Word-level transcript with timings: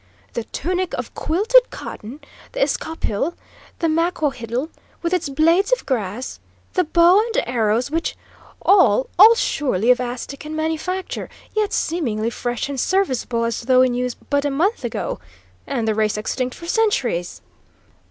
"The 0.33 0.45
tunic 0.45 0.95
of 0.95 1.13
quilted 1.13 1.69
cotton, 1.69 2.21
the 2.53 2.59
escaupil! 2.63 3.35
The 3.77 3.87
maquahuitl, 3.87 4.69
with 5.03 5.13
its 5.13 5.29
blades 5.29 5.71
of 5.73 5.85
grass! 5.85 6.39
The 6.73 6.85
bow 6.85 7.19
and 7.19 7.43
arrows 7.47 7.91
which 7.91 8.15
all, 8.63 9.11
all 9.19 9.35
surely 9.35 9.91
of 9.91 10.01
Aztecan 10.01 10.55
manufacture, 10.55 11.29
yet 11.55 11.71
seemingly 11.71 12.31
fresh 12.31 12.67
and 12.67 12.79
serviceable 12.79 13.45
as 13.45 13.61
though 13.61 13.83
in 13.83 13.93
use 13.93 14.15
but 14.15 14.43
a 14.43 14.49
month 14.49 14.83
ago! 14.83 15.19
And 15.67 15.87
the 15.87 15.93
race 15.93 16.17
extinct 16.17 16.55
for 16.55 16.65
centuries!" 16.65 17.43